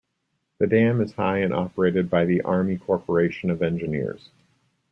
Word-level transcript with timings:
The 0.57 0.65
dam 0.65 0.99
is 0.99 1.11
high 1.13 1.41
and 1.43 1.53
operated 1.53 2.09
by 2.09 2.25
the 2.25 2.41
Army 2.41 2.75
Corporation 2.79 3.51
of 3.51 3.61
Engineers. 3.61 4.29